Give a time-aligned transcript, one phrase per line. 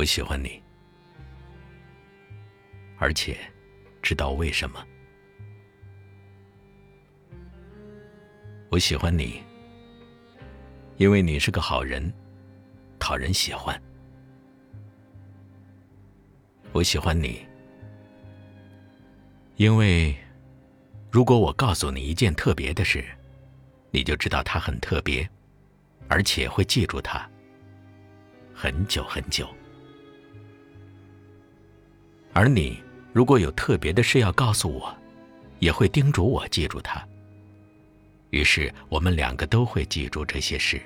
[0.00, 0.62] 我喜欢你，
[2.96, 3.36] 而且
[4.00, 4.82] 知道为什么。
[8.70, 9.42] 我喜欢你，
[10.96, 12.10] 因为你是个好人，
[12.98, 13.78] 讨人喜欢。
[16.72, 17.46] 我喜欢你，
[19.56, 20.16] 因为
[21.10, 23.04] 如果我告诉你一件特别的事，
[23.90, 25.28] 你就知道它很特别，
[26.08, 27.30] 而且会记住它
[28.54, 29.46] 很久很久。
[32.32, 32.80] 而你
[33.12, 34.96] 如果有特别的事要告诉我，
[35.58, 37.06] 也会叮嘱我记住它。
[38.30, 40.80] 于是我们两个都会记住这些事。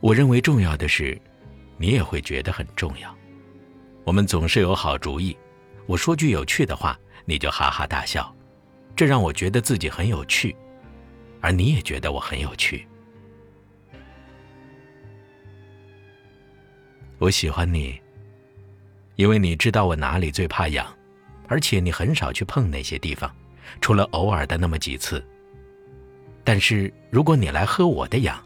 [0.00, 1.18] 我认为重要的事，
[1.78, 3.16] 你也会觉得很重要。
[4.04, 5.36] 我们总是有好主意。
[5.86, 8.34] 我说句有趣的话，你就哈哈大笑，
[8.94, 10.54] 这让我觉得自己很有趣，
[11.40, 12.86] 而你也觉得我很有趣。
[17.18, 17.98] 我喜欢你，
[19.16, 20.86] 因为你知道我哪里最怕痒，
[21.48, 23.34] 而且你很少去碰那些地方，
[23.80, 25.24] 除了偶尔的那么几次。
[26.42, 28.42] 但是如果你来喝我的痒，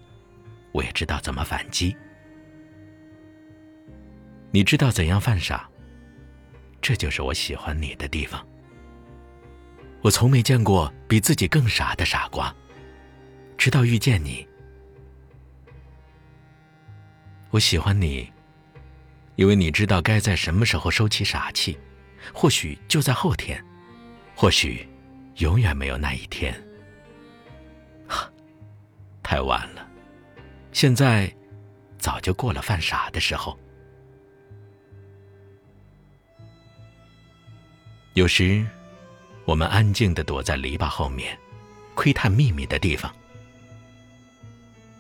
[0.73, 1.97] 我也知道怎么反击。
[4.51, 5.69] 你知道怎样犯傻，
[6.81, 8.47] 这就是我喜欢你的地方。
[10.01, 12.55] 我从没见过比自己更傻的傻瓜，
[13.57, 14.47] 直到遇见你。
[17.51, 18.31] 我喜欢你，
[19.39, 21.79] 因为你知道该在什么时候收起傻气，
[22.35, 23.65] 或许就在后天，
[24.35, 24.85] 或许
[25.37, 26.53] 永远没有那一天。
[29.23, 29.89] 太晚了，
[30.73, 31.33] 现在
[31.99, 33.57] 早就过了犯傻的时候。
[38.15, 38.67] 有时，
[39.45, 41.39] 我们安静的躲在篱笆后面，
[41.95, 43.15] 窥探秘密的地方。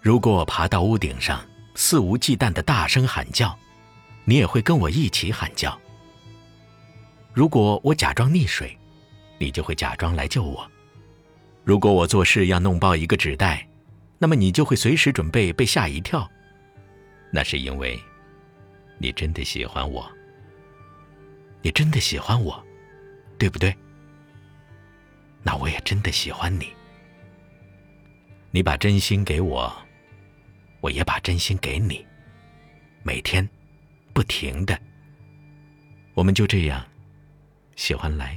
[0.00, 3.58] 如果我爬到屋顶上，肆无忌惮的大声喊叫，
[4.28, 5.80] 你也会跟我一起喊叫。
[7.32, 8.76] 如果我假装溺水，
[9.38, 10.70] 你就会假装来救我。
[11.64, 13.66] 如果我做事要弄爆一个纸袋，
[14.18, 16.30] 那么你就会随时准备被吓一跳。
[17.32, 17.98] 那是因为，
[18.98, 20.06] 你真的喜欢我。
[21.62, 22.62] 你真的喜欢我。
[23.38, 23.74] 对不对？
[25.42, 26.68] 那我也真的喜欢你。
[28.50, 29.72] 你把真心给我，
[30.80, 32.04] 我也把真心给你。
[33.02, 33.48] 每天，
[34.18, 34.76] 不停的，
[36.12, 36.84] 我们就这样，
[37.76, 38.36] 喜欢来，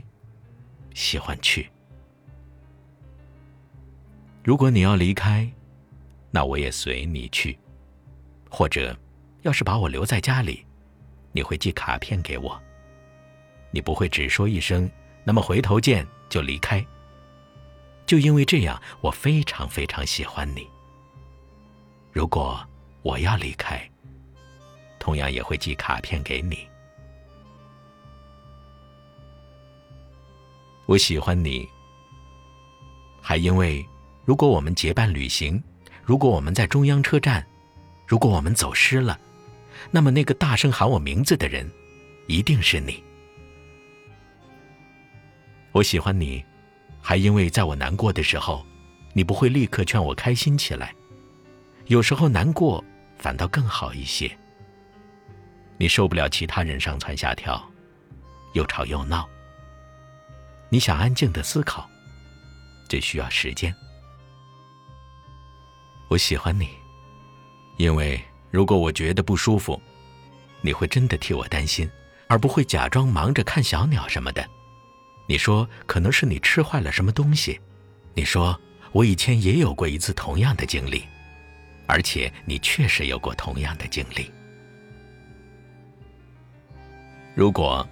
[0.94, 1.68] 喜欢去。
[4.44, 5.52] 如果你要离开，
[6.30, 7.58] 那我也随你去。
[8.47, 8.96] 或者，
[9.42, 10.64] 要是把我留在家里，
[11.31, 12.62] 你会寄卡片给我。
[13.72, 14.88] 你不会只说一声
[15.25, 16.86] “那么回头见”就离开。
[18.06, 20.68] 就因为这样，我非常非常喜欢你。
[22.12, 22.63] 如果
[23.02, 23.91] 我要离开，
[25.01, 26.59] 同样也会寄卡片给你。
[30.85, 31.67] 我喜欢你，
[33.19, 33.84] 还因为
[34.23, 35.62] 如果我们结伴旅行，
[36.03, 37.44] 如果我们在中央车站，
[38.06, 39.19] 如果我们走失了，
[39.89, 41.68] 那么那个大声喊我名字的人，
[42.28, 43.03] 一定是你。
[45.72, 46.45] 我喜欢你，
[47.01, 48.63] 还因为在我难过的时候，
[49.13, 50.94] 你不会立刻劝我开心起来。
[51.88, 52.83] 有时候难过
[53.18, 54.38] 反倒更好一些。
[55.81, 57.59] 你受不了其他人上蹿下跳，
[58.53, 59.28] 又吵又闹。
[60.69, 61.90] 你想安静的思考，
[62.88, 63.75] 这需要时间。
[66.08, 66.69] 我喜欢你，
[67.78, 69.81] 因为如果我觉得不舒服，
[70.62, 71.90] 你会真的替我担心，
[72.28, 74.48] 而不会假装忙着看小鸟什么的。
[75.25, 77.59] 你说可能是你吃坏了什么东西，
[78.13, 78.56] 你说
[78.92, 81.08] 我以前也有过一次同样的经历，
[81.88, 84.31] 而且你确实有过同样的经历。
[87.41, 87.84] 如果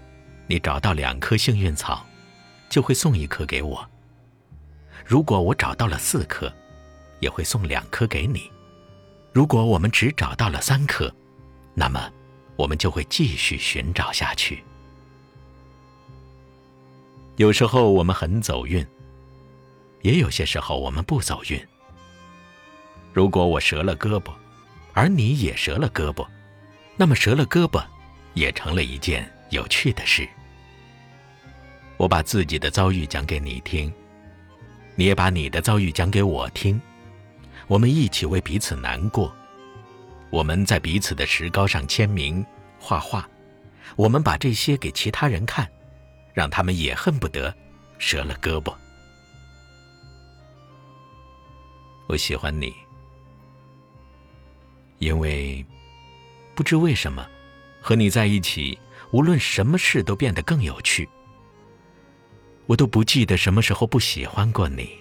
[0.45, 2.05] 你找到两颗幸运草，
[2.69, 3.83] 就会送一颗给我；
[5.03, 6.53] 如果我找到了四颗，
[7.19, 8.41] 也会送两颗给你；
[9.33, 11.11] 如果我们只找到了三颗，
[11.73, 12.13] 那么
[12.57, 14.63] 我们就会继续寻找下去。
[17.37, 18.85] 有时候我们很走运，
[20.03, 21.59] 也有些时候我们不走运。
[23.13, 24.31] 如果我折了胳膊，
[24.93, 26.23] 而你也折了胳膊，
[26.95, 27.83] 那么折了胳膊
[28.35, 30.27] 也成了一件有趣的事。
[31.97, 33.93] 我把自己的遭遇讲给你听，
[34.95, 36.81] 你也把你的遭遇讲给我听，
[37.67, 39.35] 我们一起为彼此难过。
[40.29, 42.45] 我们在彼此的石膏上签名、
[42.79, 43.27] 画画，
[43.95, 45.69] 我们把这些给其他人看。
[46.31, 47.53] 让他们也恨不得
[47.97, 48.73] 折了胳膊。
[52.07, 52.73] 我喜欢你，
[54.99, 55.65] 因为
[56.55, 57.27] 不知为什么，
[57.81, 58.79] 和你在一起，
[59.11, 61.07] 无论什么事都变得更有趣。
[62.67, 64.91] 我都不记得什么时候不喜欢过你。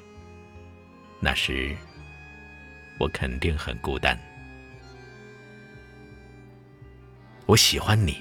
[1.20, 1.76] 那时，
[2.99, 4.19] 我肯定很孤单。
[7.44, 8.16] 我喜欢你，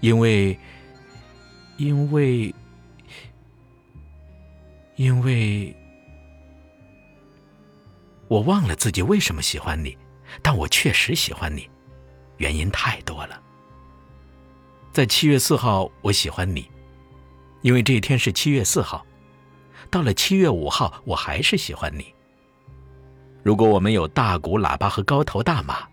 [0.00, 0.58] 因为，
[1.76, 2.54] 因为，
[4.96, 5.74] 因为，
[8.28, 9.96] 我忘了自己为什么喜欢你，
[10.42, 11.68] 但我确实喜欢你，
[12.36, 13.42] 原因太多了。
[14.96, 16.70] 在七月四号，我喜欢你。
[17.60, 19.04] 因为这一天是七月四号，
[19.90, 22.06] 到了七月五号，我还是喜欢你。
[23.42, 25.86] 如果我们有大鼓、喇叭和高头大马，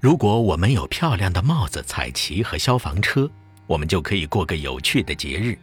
[0.00, 3.30] 如果我们有漂亮的帽子、彩旗和消防车，
[3.68, 5.56] 我们就可以过个有趣的节日，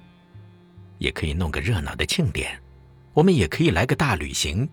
[0.98, 2.58] 也可以弄个热闹的庆典，
[3.12, 4.66] 我们也可以来个大旅行。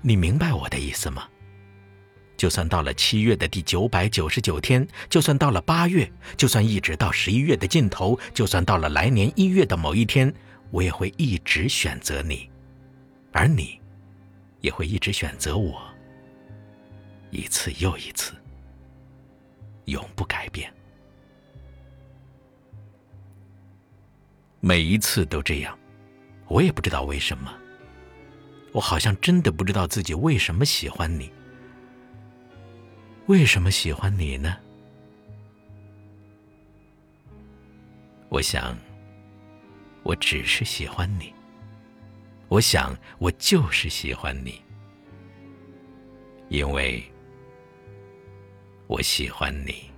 [0.00, 1.26] 你明白我的意思吗？
[2.36, 10.32] 就算到了七月的第九百九十九天，就算到了八月，就算一直到十一月的尽头，就算到了来年一月的某一天，
[10.70, 12.50] 我也会一直选择你，
[13.32, 13.80] 而你，
[14.60, 15.80] 也会一直选择我，
[17.30, 18.34] 一次又一次，
[19.86, 20.70] 永不改变。
[24.60, 25.78] 每一次都这样，
[26.48, 27.50] 我也不知道为什么，
[28.72, 31.30] 我好像真的不知道自己为什么喜欢你。
[33.26, 34.56] 为什么喜欢你呢？
[38.28, 38.76] 我想，
[40.04, 41.34] 我只是喜欢你。
[42.46, 44.62] 我想，我就是喜欢你，
[46.50, 47.02] 因为
[48.86, 49.90] 我喜欢你。